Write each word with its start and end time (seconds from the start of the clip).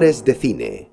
De 0.00 0.34
cine. 0.34 0.90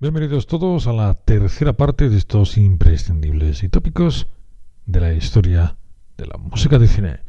Bienvenidos 0.00 0.48
todos 0.48 0.88
a 0.88 0.92
la 0.92 1.14
tercera 1.14 1.74
parte 1.74 2.08
de 2.08 2.16
estos 2.16 2.58
imprescindibles 2.58 3.62
y 3.62 3.68
tópicos 3.68 4.26
de 4.84 5.00
la 5.00 5.12
historia 5.12 5.76
de 6.16 6.26
la 6.26 6.38
música 6.38 6.80
de 6.80 6.88
cine. 6.88 7.20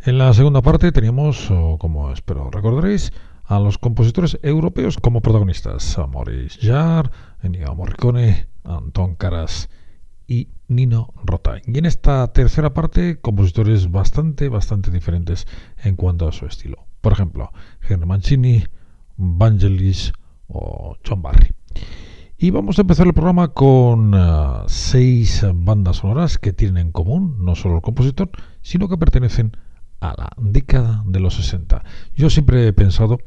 En 0.00 0.16
la 0.16 0.32
segunda 0.32 0.62
parte 0.62 0.90
teníamos, 0.90 1.52
como 1.78 2.10
espero 2.10 2.50
recordaréis, 2.50 3.12
a 3.44 3.60
los 3.60 3.76
compositores 3.76 4.38
europeos 4.42 4.96
como 4.96 5.20
protagonistas, 5.20 5.98
a 5.98 6.06
Maurice 6.06 6.58
Jarre, 6.62 7.10
Ennio 7.42 7.74
Morricone, 7.74 8.48
Anton 8.64 9.16
Karas 9.16 9.68
y 10.26 10.48
Nino 10.68 11.12
Rota. 11.24 11.60
Y 11.66 11.76
en 11.76 11.84
esta 11.84 12.26
tercera 12.32 12.72
parte, 12.72 13.20
compositores 13.20 13.90
bastante, 13.90 14.48
bastante 14.48 14.90
diferentes 14.90 15.46
en 15.82 15.96
cuanto 15.96 16.26
a 16.26 16.32
su 16.32 16.46
estilo. 16.46 16.86
Por 17.02 17.12
ejemplo, 17.12 17.52
Henry 17.86 18.06
Mancini, 18.06 18.64
Vangelis, 19.18 20.14
John 21.06 21.22
Barry. 21.22 21.50
Y 22.36 22.50
vamos 22.50 22.78
a 22.78 22.82
empezar 22.82 23.06
el 23.06 23.14
programa 23.14 23.48
con 23.48 24.12
eh, 24.14 24.18
seis 24.66 25.44
bandas 25.54 25.98
sonoras 25.98 26.38
que 26.38 26.52
tienen 26.52 26.86
en 26.86 26.92
común 26.92 27.44
no 27.44 27.54
solo 27.54 27.76
el 27.76 27.82
compositor, 27.82 28.30
sino 28.60 28.88
que 28.88 28.98
pertenecen 28.98 29.56
a 30.00 30.14
la 30.16 30.30
década 30.36 31.02
de 31.06 31.20
los 31.20 31.34
60. 31.34 31.82
Yo 32.16 32.28
siempre 32.30 32.66
he 32.66 32.72
pensado 32.72 33.18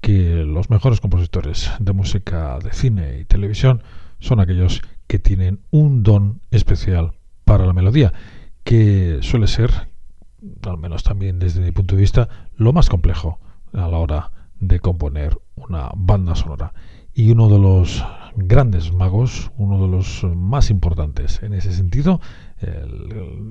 que 0.00 0.44
los 0.44 0.70
mejores 0.70 1.00
compositores 1.00 1.70
de 1.78 1.92
música 1.92 2.58
de 2.62 2.72
cine 2.72 3.18
y 3.20 3.24
televisión 3.24 3.82
son 4.18 4.40
aquellos 4.40 4.82
que 5.06 5.18
tienen 5.18 5.60
un 5.70 6.02
don 6.02 6.40
especial 6.50 7.12
para 7.44 7.66
la 7.66 7.72
melodía, 7.72 8.12
que 8.62 9.18
suele 9.22 9.46
ser, 9.48 9.88
al 10.62 10.78
menos 10.78 11.02
también 11.02 11.38
desde 11.38 11.60
mi 11.60 11.72
punto 11.72 11.96
de 11.96 12.00
vista, 12.02 12.28
lo 12.56 12.72
más 12.72 12.88
complejo 12.88 13.40
a 13.72 13.88
la 13.88 13.98
hora 13.98 14.30
de 14.60 14.80
componer 14.80 15.38
una 15.56 15.90
banda 15.96 16.34
sonora. 16.34 16.72
Y 17.12 17.32
uno 17.32 17.48
de 17.48 17.58
los 17.58 18.04
grandes 18.36 18.92
magos, 18.92 19.50
uno 19.56 19.82
de 19.82 19.88
los 19.88 20.24
más 20.24 20.70
importantes 20.70 21.42
en 21.42 21.54
ese 21.54 21.72
sentido, 21.72 22.20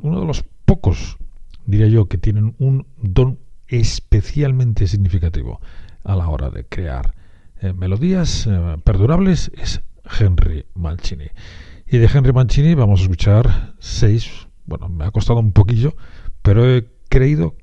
uno 0.01 0.21
de 0.21 0.25
los 0.25 0.45
pocos, 0.65 1.17
diría 1.65 1.87
yo, 1.87 2.07
que 2.07 2.17
tienen 2.17 2.55
un 2.59 2.87
don 2.97 3.39
especialmente 3.67 4.87
significativo 4.87 5.59
a 6.03 6.15
la 6.15 6.29
hora 6.29 6.49
de 6.49 6.65
crear 6.65 7.13
eh, 7.61 7.73
melodías 7.73 8.47
eh, 8.47 8.77
perdurables 8.83 9.51
es 9.57 9.81
Henry 10.19 10.65
Mancini. 10.75 11.27
Y 11.87 11.97
de 11.97 12.09
Henry 12.11 12.31
Mancini 12.31 12.73
vamos 12.73 13.01
a 13.01 13.03
escuchar 13.03 13.75
seis, 13.79 14.47
bueno, 14.65 14.87
me 14.87 15.05
ha 15.05 15.11
costado 15.11 15.39
un 15.39 15.51
poquillo, 15.51 15.95
pero 16.41 16.65
he 16.65 16.87
creído 17.09 17.55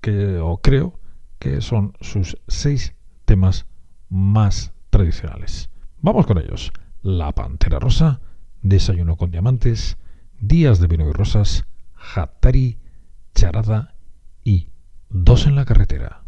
que, 0.00 0.36
o 0.38 0.58
creo, 0.58 0.98
que 1.38 1.60
son 1.60 1.94
sus 2.00 2.38
seis 2.48 2.94
temas 3.24 3.66
más 4.08 4.72
tradicionales. 4.90 5.70
Vamos 6.00 6.26
con 6.26 6.38
ellos. 6.38 6.72
La 7.02 7.32
Pantera 7.32 7.78
Rosa, 7.78 8.20
Desayuno 8.62 9.16
con 9.16 9.30
Diamantes, 9.30 9.96
Días 10.40 10.80
de 10.80 10.86
Vino 10.86 11.08
y 11.08 11.12
Rosas, 11.12 11.64
Hatari, 12.14 12.78
Charada 13.34 13.94
y 14.44 14.68
Dos 15.08 15.46
en 15.46 15.54
la 15.54 15.64
Carretera. 15.64 16.24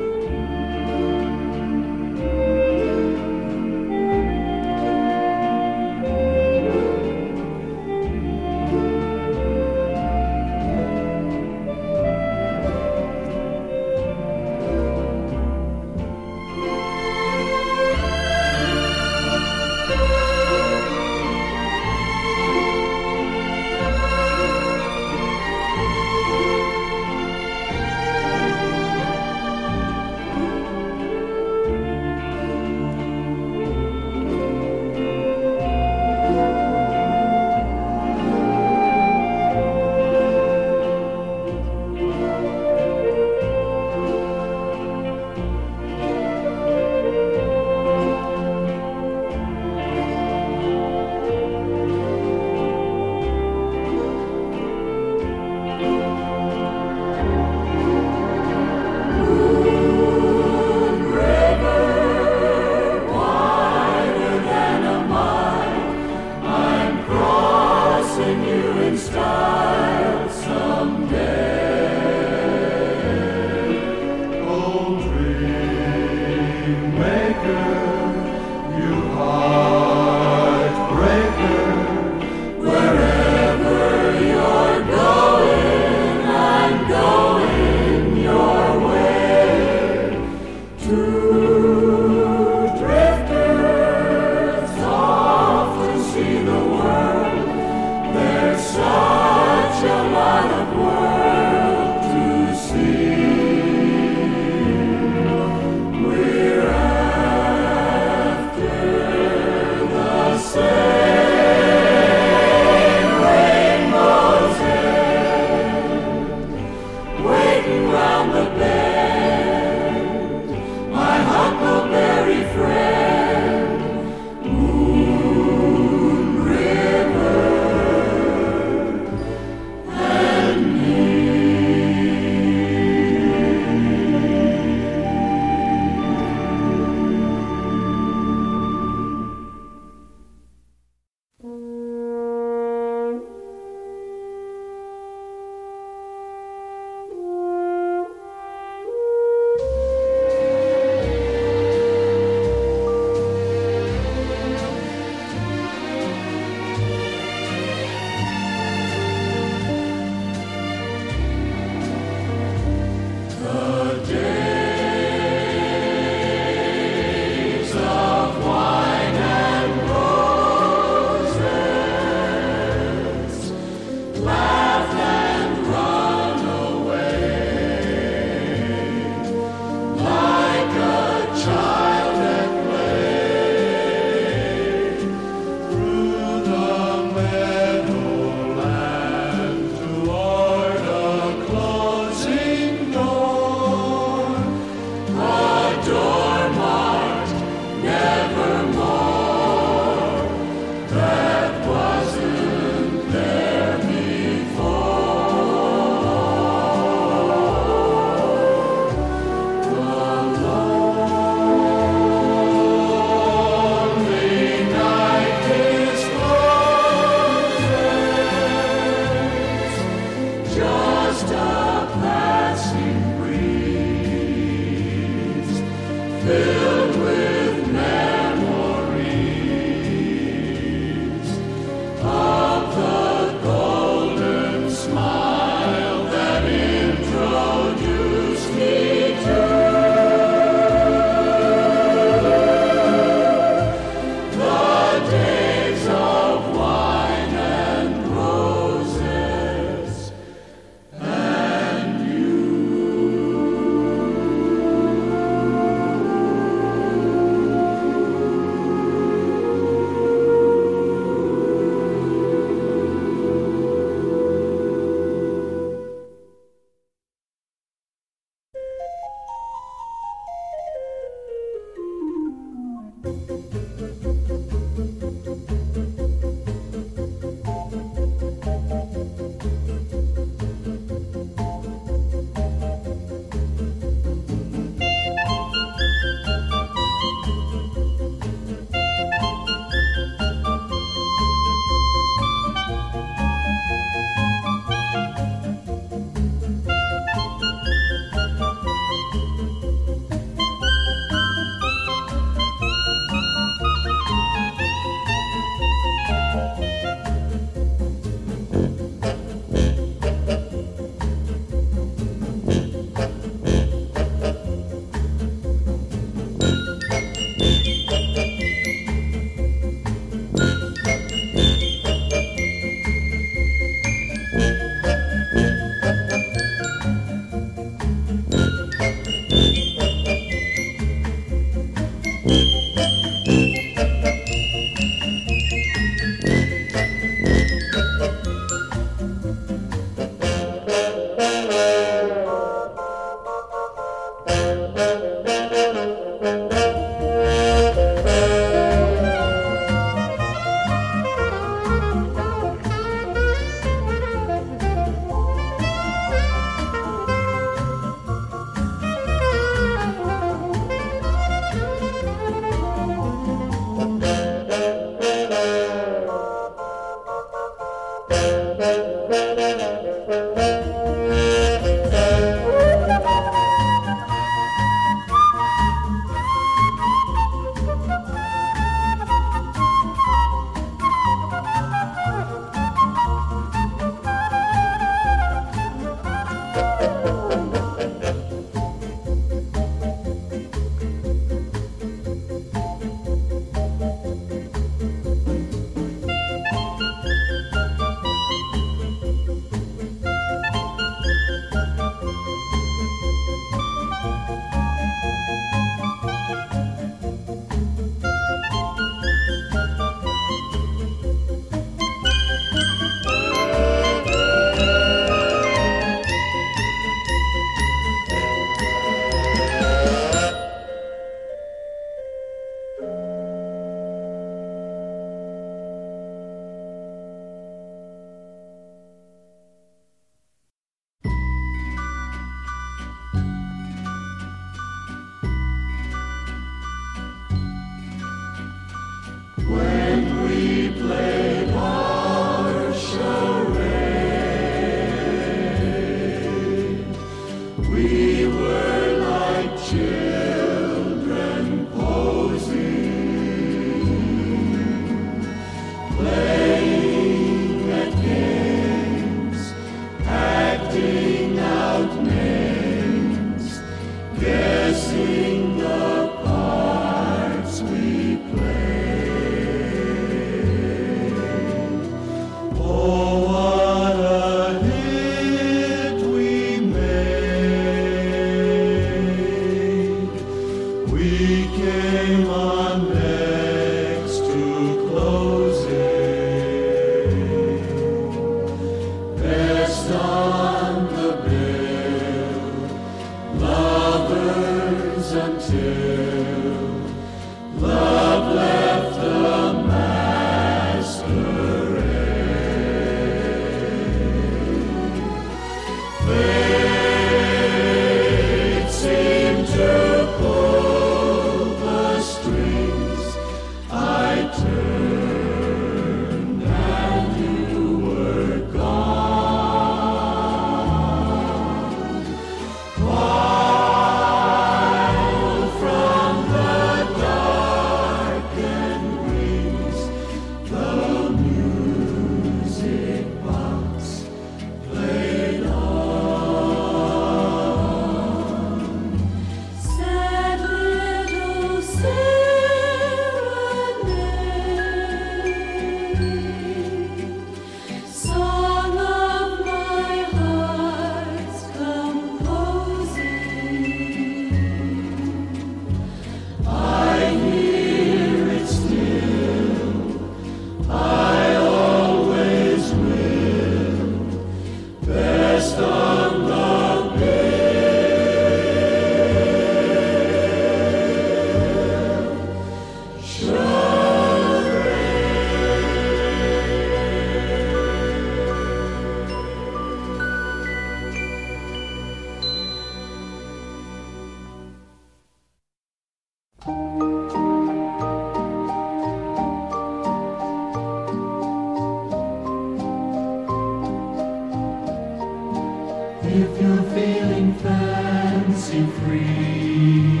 If 596.12 596.42
you're 596.42 596.62
feeling 596.74 597.34
fancy 597.34 598.66
free, 598.66 600.00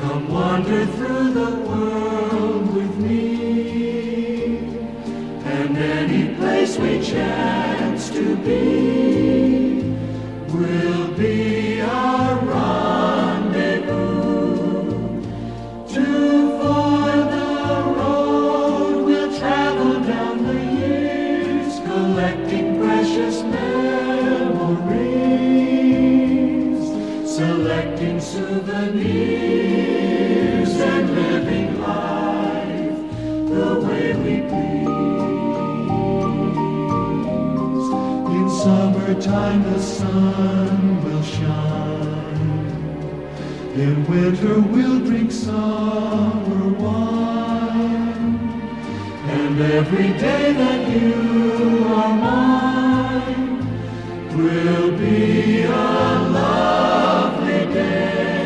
come 0.00 0.28
wander 0.28 0.84
through 0.84 1.32
the 1.32 1.50
world 1.66 2.74
with 2.74 2.96
me. 2.98 4.58
And 5.44 5.78
any 5.78 6.34
place 6.34 6.76
we 6.76 7.02
chance 7.02 8.10
to 8.10 8.36
be 8.36 8.91
summertime 39.32 39.62
the 39.62 39.80
sun 39.80 41.04
will 41.04 41.22
shine. 41.22 42.50
In 43.74 44.06
winter 44.06 44.60
we'll 44.60 45.00
drink 45.00 45.32
summer 45.32 46.68
wine. 46.82 48.34
And 49.36 49.60
every 49.60 50.10
day 50.26 50.52
that 50.52 50.82
you 50.94 51.14
are 51.98 52.14
mine 52.26 53.52
will 54.36 54.90
be 54.98 55.62
a 55.62 55.70
lovely 56.38 57.64
day. 57.72 58.41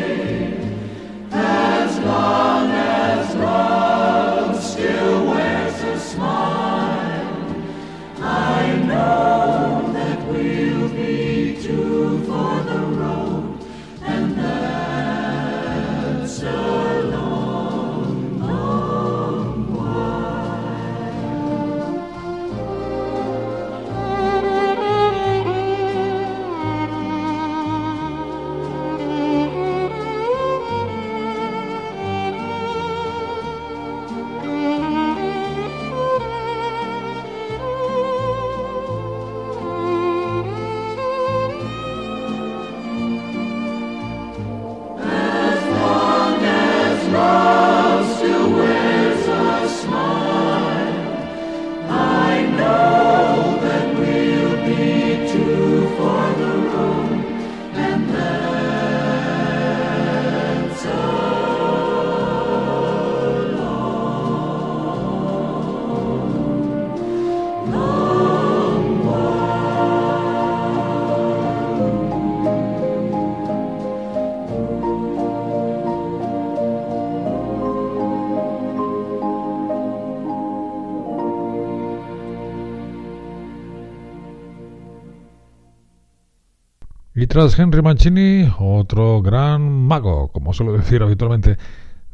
Tras 87.37 87.59
Henry 87.59 87.83
Mancini, 87.83 88.51
otro 88.57 89.21
gran 89.21 89.61
mago, 89.61 90.29
como 90.29 90.53
suelo 90.53 90.73
decir 90.73 91.03
habitualmente, 91.03 91.59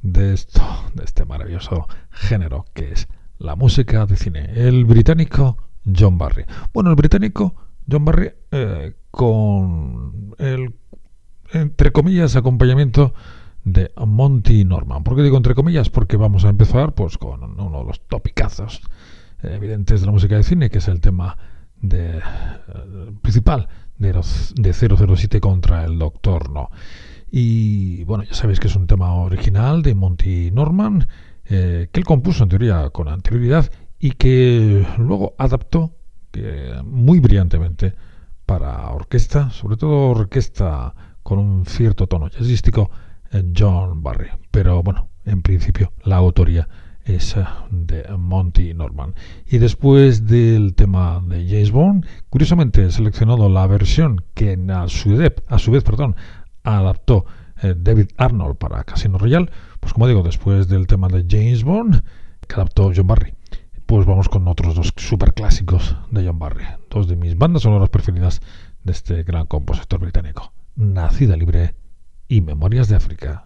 de 0.02 0.34
esto, 0.34 0.62
de 0.96 1.06
este 1.06 1.24
maravilloso 1.24 1.88
género 2.12 2.66
que 2.74 2.92
es 2.92 3.08
la 3.40 3.56
música 3.56 4.06
de 4.06 4.18
cine, 4.18 4.50
el 4.54 4.84
británico 4.84 5.56
John 5.86 6.18
Barry. 6.18 6.44
Bueno, 6.74 6.90
el 6.90 6.98
británico 6.98 7.56
John 7.90 8.04
Barry 8.04 8.34
eh, 8.52 8.96
con 9.12 10.36
el, 10.40 10.74
entre 11.54 11.94
comillas, 11.94 12.36
acompañamiento 12.36 13.14
de 13.64 13.94
Monty 14.06 14.66
Norman. 14.66 15.06
¿Por 15.06 15.16
qué 15.16 15.24
digo 15.24 15.38
entre 15.38 15.56
comillas? 15.56 15.90
Porque 15.90 16.18
vamos 16.18 16.44
a 16.44 16.50
empezar 16.50 16.96
pues 16.96 17.18
con 17.18 17.62
uno 17.62 17.80
de 17.80 17.86
los 17.86 18.02
topicazos 18.10 18.82
eh, 19.42 19.54
evidentes 19.56 20.02
de 20.02 20.06
la 20.06 20.12
música 20.12 20.36
de 20.36 20.44
cine, 20.44 20.70
que 20.70 20.80
es 20.80 20.90
el 20.90 21.00
tema 21.00 21.38
de, 21.82 22.18
eh, 22.18 22.22
principal 23.22 23.70
de, 24.04 24.14
los- 24.14 24.54
de 24.56 24.74
007 24.74 25.40
contra 25.42 25.84
el 25.86 25.98
Doctor 25.98 26.52
No. 26.52 26.70
Y 27.32 28.04
bueno, 28.04 28.24
ya 28.24 28.34
sabéis 28.36 28.60
que 28.60 28.68
es 28.68 28.76
un 28.76 28.86
tema 28.88 29.14
original 29.16 29.82
de 29.82 29.96
Monty 29.96 30.52
Norman, 30.52 31.08
eh, 31.46 31.90
que 31.92 32.00
él 32.00 32.06
compuso 32.06 32.44
en 32.44 32.50
teoría 32.50 32.90
con 32.92 33.08
anterioridad 33.08 33.72
y 34.00 34.12
que 34.12 34.86
luego 35.00 35.34
adaptó 35.38 35.96
muy 36.84 37.20
brillantemente 37.20 37.94
para 38.46 38.90
orquesta, 38.90 39.52
sobre 39.52 39.78
todo 39.78 40.10
orquesta 40.10 40.94
con 41.24 41.40
un 41.40 41.66
cierto 41.66 42.08
tono 42.08 42.28
jazzístico, 42.28 42.90
eh, 43.32 43.44
John 43.56 44.02
Barry. 44.04 44.30
Pero 44.52 44.82
bueno, 44.84 45.10
en 45.26 45.42
principio 45.42 45.94
la 46.04 46.18
autoría 46.18 46.68
es 47.06 47.36
eh, 47.36 47.46
de 47.72 48.06
Monty 48.18 48.74
Norman. 48.74 49.16
Y 49.48 49.58
después 49.58 50.28
del 50.28 50.76
tema 50.76 51.22
de 51.26 51.46
James 51.48 51.72
Bond, 51.72 52.06
curiosamente 52.30 52.86
he 52.86 52.92
seleccionado 52.92 53.50
la 53.50 53.68
versión 53.68 54.24
que 54.34 54.58
a 54.70 54.88
su 54.88 55.18
vez, 55.18 55.34
a 55.48 55.60
su 55.60 55.72
vez 55.72 55.84
perdón, 55.84 56.16
adaptó 56.64 57.26
eh, 57.62 57.76
David 57.78 58.10
Arnold 58.18 58.58
para 58.58 58.84
Casino 58.84 59.18
Royale, 59.18 59.50
pues 59.80 59.94
como 59.94 60.08
digo, 60.08 60.24
después 60.24 60.68
del 60.68 60.88
tema 60.88 61.08
de 61.08 61.26
James 61.30 61.64
Bond, 61.64 62.04
que 62.48 62.56
adaptó 62.56 62.92
John 62.96 63.08
Barry, 63.08 63.34
pues 63.86 64.06
vamos 64.06 64.30
con 64.30 64.48
otros 64.48 64.76
dos 64.76 64.94
super 64.96 65.34
clásicos 65.34 65.96
de 66.10 66.26
John 66.26 66.40
Barry, 66.40 66.66
dos 66.90 67.08
de 67.08 67.16
mis 67.16 67.38
bandas 67.38 67.64
sonoras 67.64 67.90
preferidas 67.90 68.42
de 68.84 68.92
este 68.92 69.24
gran 69.24 69.46
compositor 69.46 70.00
británico, 70.00 70.54
Nacida 70.76 71.36
Libre 71.36 71.76
y 72.28 72.42
Memorias 72.42 72.88
de 72.90 72.96
África. 72.96 73.46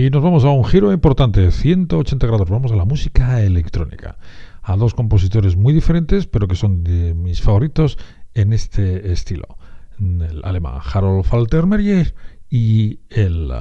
Y 0.00 0.08
nos 0.08 0.22
vamos 0.22 0.46
a 0.46 0.48
un 0.48 0.64
giro 0.64 0.94
importante, 0.94 1.50
180 1.50 2.26
grados, 2.26 2.48
vamos 2.48 2.72
a 2.72 2.74
la 2.74 2.86
música 2.86 3.42
electrónica, 3.42 4.16
a 4.62 4.74
dos 4.74 4.94
compositores 4.94 5.56
muy 5.56 5.74
diferentes, 5.74 6.26
pero 6.26 6.48
que 6.48 6.56
son 6.56 6.82
de 6.82 7.12
mis 7.12 7.42
favoritos 7.42 7.98
en 8.32 8.54
este 8.54 9.12
estilo. 9.12 9.58
El 9.98 10.40
alemán 10.42 10.80
Harold 10.82 11.24
Faltermeyer 11.24 12.14
y 12.48 13.00
el, 13.10 13.52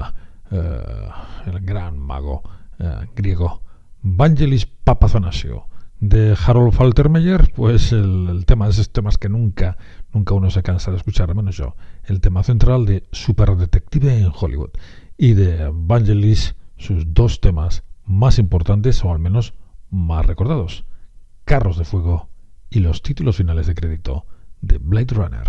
el 0.50 1.60
gran 1.60 2.00
mago 2.00 2.44
uh, 2.80 3.06
griego 3.18 3.62
Vangelis 4.02 4.66
Papazanasio. 4.66 5.66
De 6.00 6.38
Harold 6.42 6.72
Faltermeyer, 6.72 7.52
pues 7.54 7.92
el, 7.92 8.30
el 8.30 8.46
tema 8.46 8.70
esos 8.70 8.94
temas 8.94 9.18
que 9.18 9.28
nunca, 9.28 9.78
nunca 10.14 10.36
uno 10.36 10.50
se 10.50 10.64
cansa 10.64 10.92
de 10.92 10.96
escuchar, 10.96 11.32
al 11.32 11.36
menos 11.36 11.58
yo. 11.58 11.76
El 12.06 12.22
tema 12.22 12.44
central 12.44 12.86
de 12.86 13.04
Super 13.12 13.58
Detective 13.58 14.18
en 14.18 14.32
Hollywood 14.34 14.70
y 15.22 15.34
de 15.34 15.70
Vangelis 15.74 16.56
sus 16.78 17.14
dos 17.14 17.42
temas 17.42 17.84
más 18.06 18.40
importantes 18.40 19.04
o 19.04 19.12
al 19.12 19.20
menos 19.20 19.54
más 19.90 20.26
recordados, 20.26 20.86
Carros 21.44 21.78
de 21.78 21.84
Fuego 21.84 22.30
y 22.70 22.80
los 22.80 23.02
títulos 23.02 23.36
finales 23.36 23.68
de 23.68 23.76
crédito 23.76 24.26
de 24.62 24.78
Blade 24.78 25.14
Runner. 25.14 25.48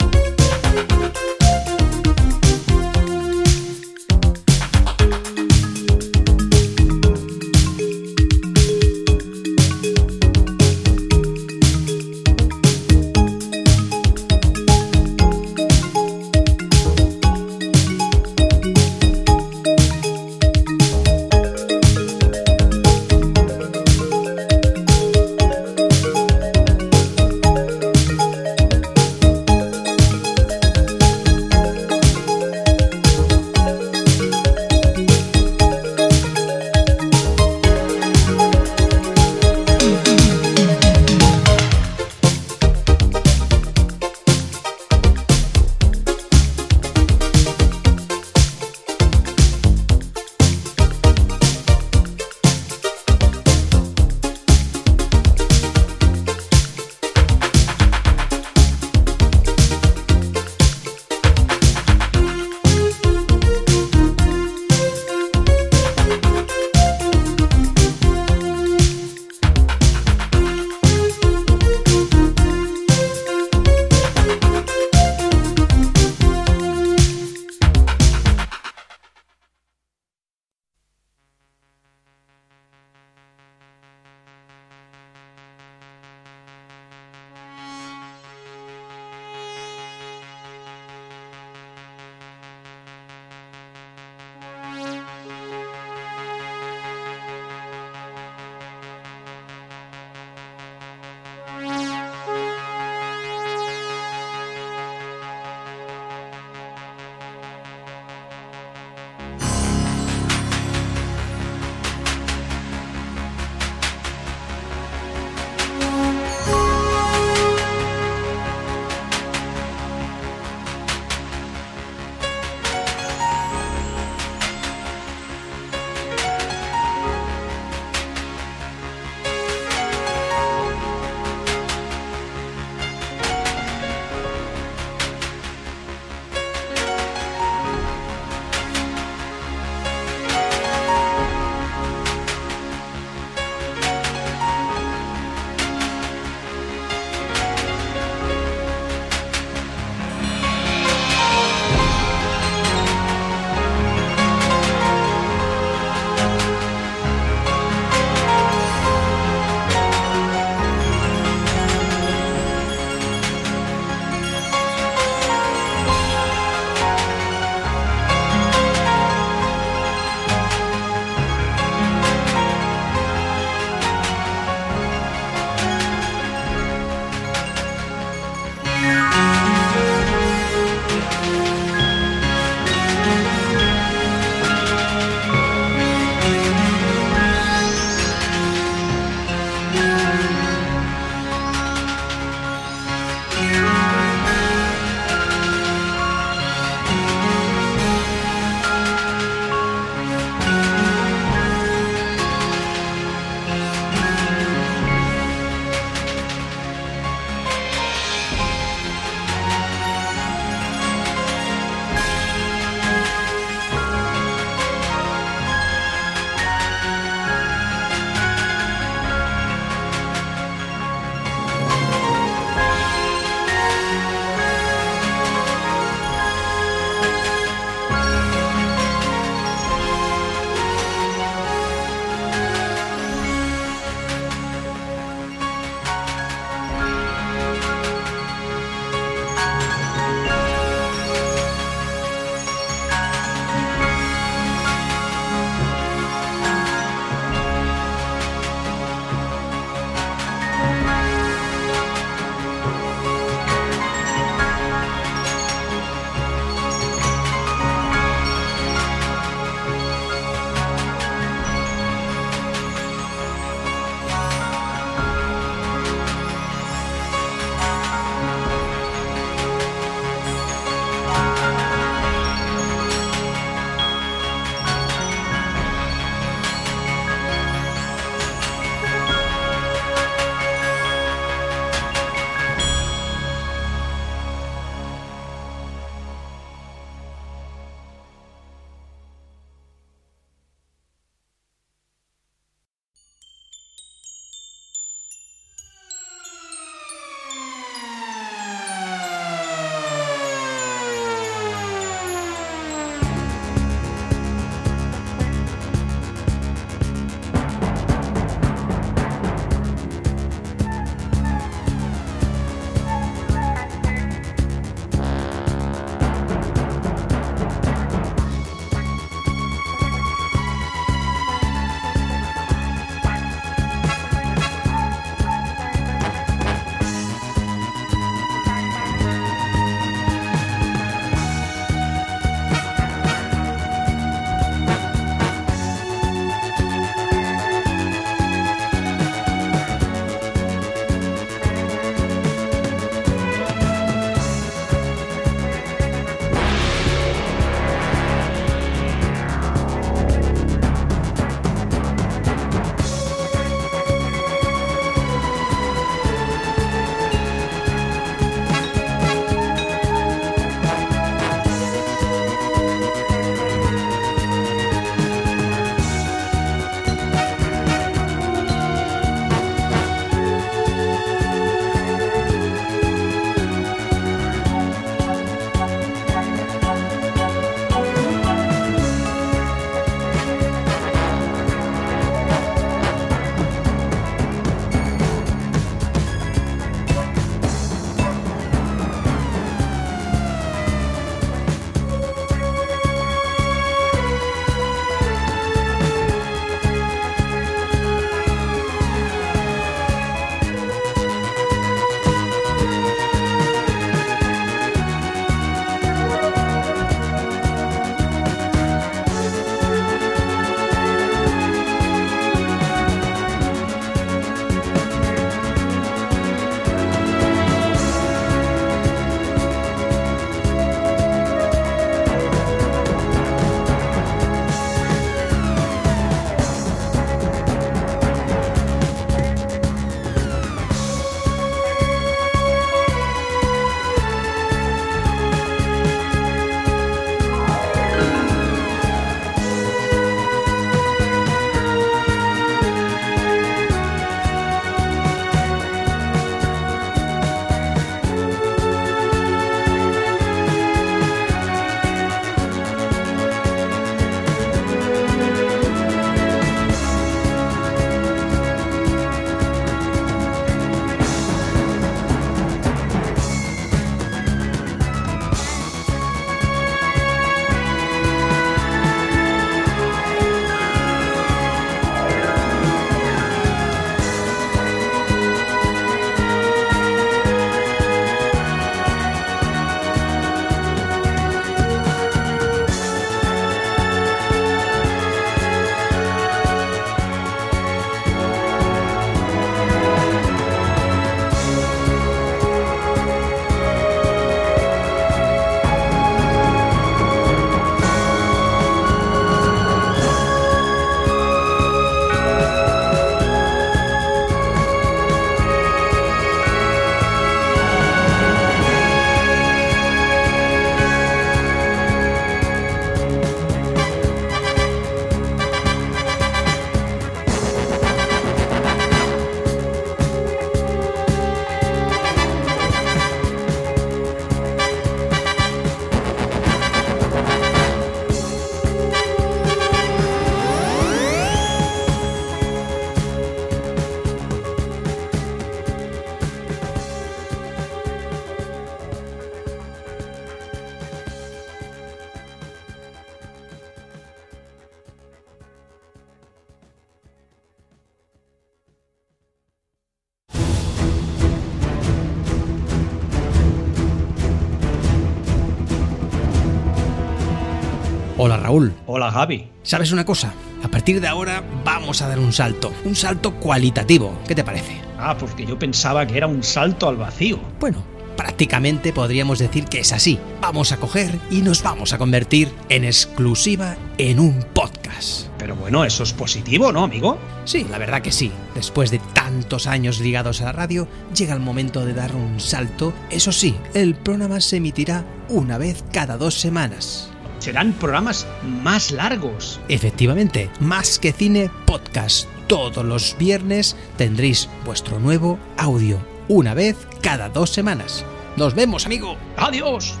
Javi. 559.10 559.48
¿Sabes 559.62 559.92
una 559.92 560.04
cosa? 560.04 560.32
A 560.62 560.68
partir 560.68 561.00
de 561.00 561.08
ahora 561.08 561.42
vamos 561.64 562.02
a 562.02 562.08
dar 562.08 562.18
un 562.18 562.32
salto, 562.32 562.72
un 562.84 562.94
salto 562.94 563.34
cualitativo. 563.34 564.18
¿Qué 564.26 564.34
te 564.34 564.44
parece? 564.44 564.80
Ah, 564.98 565.16
porque 565.18 565.46
yo 565.46 565.58
pensaba 565.58 566.06
que 566.06 566.16
era 566.16 566.26
un 566.26 566.42
salto 566.42 566.88
al 566.88 566.96
vacío. 566.96 567.38
Bueno, 567.60 567.84
prácticamente 568.16 568.92
podríamos 568.92 569.38
decir 569.38 569.64
que 569.66 569.80
es 569.80 569.92
así. 569.92 570.18
Vamos 570.40 570.72
a 570.72 570.78
coger 570.78 571.18
y 571.30 571.42
nos 571.42 571.62
vamos 571.62 571.92
a 571.92 571.98
convertir 571.98 572.50
en 572.68 572.84
exclusiva 572.84 573.76
en 573.98 574.20
un 574.20 574.44
podcast. 574.54 575.28
Pero 575.38 575.56
bueno, 575.56 575.84
eso 575.84 576.04
es 576.04 576.12
positivo, 576.12 576.72
¿no, 576.72 576.84
amigo? 576.84 577.18
Sí, 577.44 577.66
la 577.70 577.78
verdad 577.78 578.02
que 578.02 578.12
sí. 578.12 578.32
Después 578.54 578.90
de 578.90 578.98
tantos 579.12 579.66
años 579.66 580.00
ligados 580.00 580.40
a 580.40 580.46
la 580.46 580.52
radio, 580.52 580.88
llega 581.14 581.34
el 581.34 581.40
momento 581.40 581.84
de 581.84 581.92
dar 581.92 582.14
un 582.14 582.40
salto. 582.40 582.94
Eso 583.10 583.32
sí, 583.32 583.54
el 583.74 583.94
programa 583.94 584.40
se 584.40 584.56
emitirá 584.56 585.04
una 585.28 585.58
vez 585.58 585.84
cada 585.92 586.16
dos 586.16 586.34
semanas. 586.34 587.10
Serán 587.44 587.74
programas 587.74 588.26
más 588.62 588.90
largos. 588.90 589.60
Efectivamente, 589.68 590.48
más 590.60 590.98
que 590.98 591.12
cine 591.12 591.50
podcast. 591.66 592.26
Todos 592.46 592.82
los 592.82 593.18
viernes 593.18 593.76
tendréis 593.98 594.48
vuestro 594.64 594.98
nuevo 594.98 595.38
audio, 595.58 595.98
una 596.26 596.54
vez 596.54 596.74
cada 597.02 597.28
dos 597.28 597.50
semanas. 597.50 598.02
Nos 598.38 598.54
vemos, 598.54 598.86
amigo. 598.86 599.16
¡Adiós! 599.36 600.00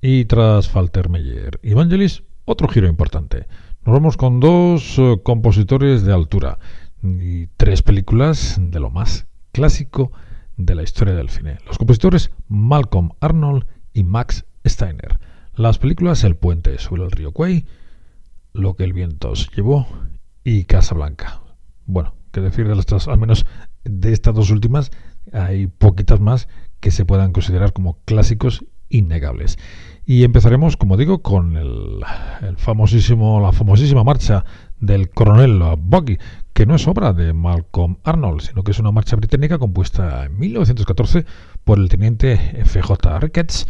Y 0.00 0.26
tras 0.26 0.68
Faltermeyer 0.68 1.58
y 1.64 1.74
Vangelis, 1.74 2.22
otro 2.44 2.68
giro 2.68 2.86
importante. 2.86 3.48
Nos 3.84 3.92
vamos 3.92 4.16
con 4.16 4.38
dos 4.38 5.00
eh, 5.00 5.16
compositores 5.24 6.04
de 6.04 6.12
altura 6.12 6.60
y 7.02 7.48
tres 7.56 7.82
películas 7.82 8.56
de 8.60 8.78
lo 8.78 8.90
más 8.90 9.26
clásico 9.50 10.12
de 10.56 10.74
la 10.74 10.82
historia 10.82 11.14
del 11.14 11.30
cine. 11.30 11.58
Los 11.66 11.78
compositores 11.78 12.30
Malcolm 12.48 13.10
Arnold 13.20 13.64
y 13.92 14.04
Max 14.04 14.44
Steiner. 14.66 15.18
Las 15.54 15.78
películas 15.78 16.24
El 16.24 16.36
puente 16.36 16.78
sobre 16.78 17.04
el 17.04 17.10
río 17.10 17.32
Kwai, 17.32 17.66
Lo 18.52 18.74
que 18.74 18.84
el 18.84 18.92
viento 18.92 19.34
se 19.36 19.48
llevó 19.54 19.86
y 20.42 20.64
Casablanca. 20.64 21.40
Bueno, 21.86 22.14
que 22.32 22.40
decir 22.40 22.66
de 22.66 22.78
estas, 22.78 23.08
al 23.08 23.18
menos 23.18 23.46
de 23.84 24.12
estas 24.12 24.34
dos 24.34 24.50
últimas, 24.50 24.90
hay 25.32 25.66
poquitas 25.66 26.20
más 26.20 26.48
que 26.80 26.90
se 26.90 27.04
puedan 27.04 27.32
considerar 27.32 27.72
como 27.72 27.98
clásicos 28.04 28.64
innegables. 28.88 29.58
Y 30.06 30.24
empezaremos, 30.24 30.76
como 30.76 30.96
digo, 30.96 31.22
con 31.22 31.56
el 31.56 32.04
famosísimo, 32.56 33.40
la 33.40 33.52
famosísima 33.52 34.04
marcha 34.04 34.44
del 34.86 35.10
coronel 35.10 35.62
Buggy, 35.78 36.18
que 36.52 36.66
no 36.66 36.74
es 36.74 36.86
obra 36.86 37.12
de 37.12 37.32
Malcolm 37.32 37.98
Arnold, 38.04 38.42
sino 38.42 38.62
que 38.62 38.70
es 38.70 38.78
una 38.78 38.92
marcha 38.92 39.16
británica 39.16 39.58
compuesta 39.58 40.26
en 40.26 40.38
1914 40.38 41.24
por 41.64 41.78
el 41.78 41.88
teniente 41.88 42.36
FJ 42.64 43.18
Ricketts, 43.20 43.66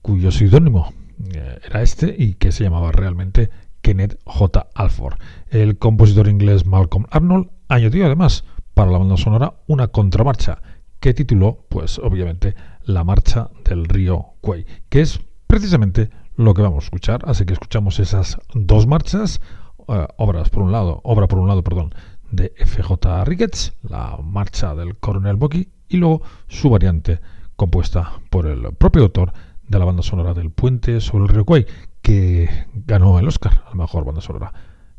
cuyo 0.00 0.30
seudónimo 0.30 0.92
eh, 1.34 1.58
era 1.64 1.82
este 1.82 2.14
y 2.16 2.34
que 2.34 2.52
se 2.52 2.64
llamaba 2.64 2.92
realmente 2.92 3.50
Kenneth 3.82 4.18
J. 4.24 4.66
Alford. 4.74 5.18
El 5.50 5.78
compositor 5.78 6.28
inglés 6.28 6.66
Malcolm 6.66 7.06
Arnold 7.10 7.50
añadió 7.68 8.06
además 8.06 8.44
para 8.74 8.90
la 8.90 8.98
banda 8.98 9.16
sonora 9.16 9.54
una 9.66 9.88
contramarcha 9.88 10.62
que 11.00 11.14
tituló, 11.14 11.66
pues 11.68 11.98
obviamente, 11.98 12.54
La 12.84 13.04
Marcha 13.04 13.50
del 13.64 13.86
Río 13.86 14.34
Kwai, 14.40 14.64
que 14.88 15.00
es 15.00 15.20
precisamente 15.46 16.10
lo 16.36 16.54
que 16.54 16.62
vamos 16.62 16.84
a 16.84 16.86
escuchar. 16.86 17.22
Así 17.26 17.44
que 17.44 17.52
escuchamos 17.52 17.98
esas 17.98 18.38
dos 18.54 18.86
marchas, 18.86 19.40
eh, 19.88 20.06
obras 20.16 20.50
por 20.50 20.62
un 20.62 20.72
lado, 20.72 21.00
obra 21.04 21.28
por 21.28 21.38
un 21.38 21.48
lado, 21.48 21.62
perdón, 21.62 21.94
de 22.30 22.52
FJ 22.56 23.24
Ricketts, 23.24 23.74
la 23.82 24.18
marcha 24.22 24.74
del 24.74 24.96
coronel 24.96 25.36
Bucky, 25.36 25.68
y 25.88 25.98
luego 25.98 26.22
su 26.48 26.70
variante 26.70 27.20
compuesta 27.56 28.20
por 28.30 28.46
el 28.46 28.72
propio 28.74 29.02
autor 29.02 29.32
de 29.68 29.78
la 29.78 29.84
banda 29.84 30.02
sonora 30.02 30.34
del 30.34 30.50
puente 30.50 31.00
sobre 31.00 31.24
el 31.24 31.28
río 31.28 31.44
Kwai, 31.44 31.66
que 32.00 32.48
ganó 32.74 33.18
el 33.18 33.28
Oscar 33.28 33.62
a 33.66 33.70
la 33.70 33.74
mejor 33.74 34.04
banda 34.04 34.20
sonora, 34.20 34.52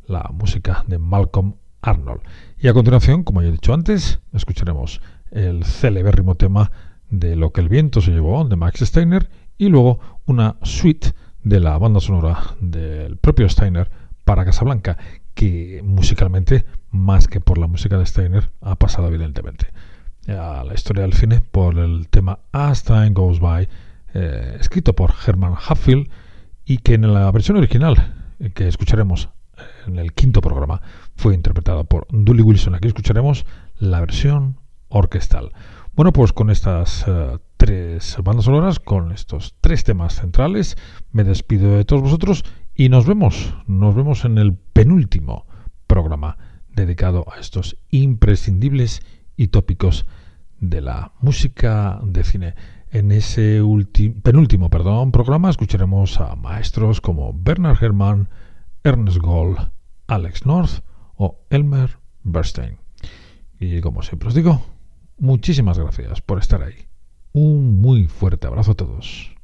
la 0.06 0.30
música 0.34 0.84
de 0.88 0.98
Malcolm 0.98 1.56
Arnold. 1.82 2.22
Y 2.60 2.68
a 2.68 2.74
continuación, 2.74 3.24
como 3.24 3.42
ya 3.42 3.50
he 3.50 3.52
dicho 3.52 3.74
antes, 3.74 4.20
escucharemos 4.32 5.02
el 5.32 5.64
celebérrimo 5.66 6.36
tema 6.36 6.72
de 7.10 7.36
Lo 7.36 7.52
que 7.52 7.62
el 7.62 7.70
viento 7.70 8.02
se 8.02 8.12
llevó 8.12 8.46
de 8.46 8.56
Max 8.56 8.80
Steiner 8.80 9.30
y 9.58 9.70
luego 9.70 10.00
una 10.26 10.56
suite 10.64 11.14
de 11.44 11.60
la 11.60 11.78
banda 11.78 12.00
sonora 12.00 12.56
del 12.60 13.18
propio 13.18 13.50
Steiner 13.50 13.92
para 14.24 14.46
Casablanca, 14.46 14.98
que 15.34 15.82
musicalmente, 15.84 16.66
más 16.92 17.28
que 17.28 17.40
por 17.40 17.58
la 17.58 17.68
música 17.68 17.98
de 17.98 18.06
Steiner, 18.06 18.52
ha 18.62 18.76
pasado 18.76 19.08
evidentemente 19.08 19.68
a 20.28 20.64
la 20.64 20.74
historia 20.74 21.04
del 21.04 21.14
cine 21.14 21.42
por 21.42 21.78
el 21.78 22.08
tema 22.08 22.40
As 22.52 22.84
Time 22.84 23.12
Goes 23.12 23.40
By, 23.40 23.68
eh, 24.14 24.58
escrito 24.60 24.94
por 24.94 25.14
Herman 25.26 25.54
Huffield 25.54 26.10
y 26.66 26.78
que 26.78 26.94
en 26.94 27.14
la 27.14 27.30
versión 27.32 27.58
original 27.58 28.14
eh, 28.40 28.52
que 28.52 28.68
escucharemos 28.68 29.30
en 29.86 30.00
el 30.00 30.14
quinto 30.14 30.42
programa 30.42 30.82
fue 31.16 31.36
interpretada 31.36 31.84
por 31.84 32.08
Dully 32.10 32.42
Wilson. 32.42 32.76
Aquí 32.76 32.88
escucharemos 32.88 33.46
la 33.78 34.00
versión 34.00 34.60
orquestal. 34.88 35.52
Bueno, 35.96 36.12
pues 36.12 36.34
con 36.34 36.50
estas 36.50 37.06
tres 37.58 38.18
bandas 38.24 38.46
sonoras, 38.46 38.80
con 38.80 39.12
estos 39.12 39.56
tres 39.62 39.84
temas 39.84 40.16
centrales, 40.16 40.76
me 41.12 41.24
despido 41.24 41.78
de 41.78 41.86
todos 41.86 42.02
vosotros 42.02 42.44
y 42.76 42.90
nos 42.90 43.06
vemos, 43.06 43.54
nos 43.68 43.96
vemos 43.96 44.26
en 44.26 44.38
el 44.38 44.56
penúltimo 44.56 45.46
programa 45.88 46.38
dedicado 46.70 47.26
a 47.32 47.40
estos 47.40 47.78
imprescindibles 47.90 49.02
y 49.38 49.48
tópicos 49.48 50.06
de 50.60 50.82
la 50.82 51.14
música 51.22 52.00
de 52.04 52.24
cine. 52.24 52.56
En 52.92 53.12
ese 53.12 53.62
penúltimo 54.24 54.70
programa 54.70 55.50
escucharemos 55.50 56.20
a 56.20 56.36
maestros 56.36 57.02
como 57.02 57.34
Bernard 57.34 57.84
Herrmann, 57.84 58.30
Ernest 58.84 59.18
Gold, 59.18 59.72
Alex 60.08 60.46
North 60.46 60.84
o 61.16 61.46
Elmer 61.50 61.98
Bernstein. 62.24 62.78
Y 63.60 63.82
como 63.82 64.02
siempre 64.04 64.30
os 64.30 64.36
digo, 64.36 64.62
muchísimas 65.18 65.78
gracias 65.78 66.22
por 66.22 66.40
estar 66.40 66.64
ahí. 66.64 66.88
Un 67.34 67.82
muy 67.82 68.08
fuerte 68.08 68.48
abrazo 68.48 68.72
a 68.72 68.76
todos. 68.76 69.36